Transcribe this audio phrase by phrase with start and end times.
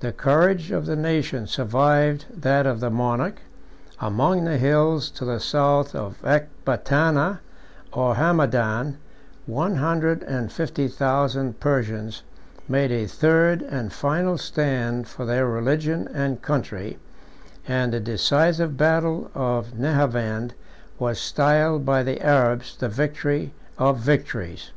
[0.00, 3.40] The courage of the nation survived that of the monarch:
[3.98, 7.40] among the hills to the south of Ecbatana
[7.90, 8.98] or Hamadan,
[9.46, 12.22] one hundred and fifty thousand Persians
[12.68, 16.98] made a third and final stand for their religion and country;
[17.66, 20.52] and the decisive battle of Nehavend
[20.98, 24.72] was styled by the Arabs the victory of victories.